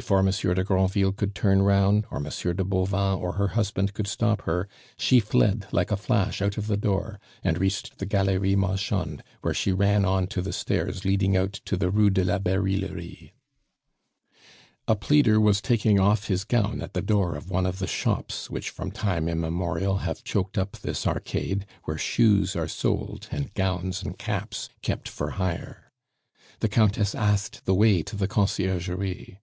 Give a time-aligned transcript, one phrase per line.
[0.00, 4.06] Before Monsieur de Granville could turn round, or Monsieur de Bauvan or her husband could
[4.06, 8.56] stop her, she fled like a flash out of the door, and reached the Galerie
[8.56, 12.38] Marchande, where she ran on to the stairs leading out to the Rue de la
[12.38, 13.32] Barillerie.
[14.88, 18.48] A pleader was taking off his gown at the door of one of the shops
[18.48, 24.02] which from time immemorial have choked up this arcade, where shoes are sold, and gowns
[24.02, 25.92] and caps kept for hire.
[26.60, 29.36] The Countess asked the way to the Conciergerie.